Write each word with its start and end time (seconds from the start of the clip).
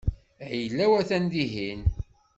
Ayla-w 0.49 0.91
atan 0.99 1.25
dihin. 1.31 1.81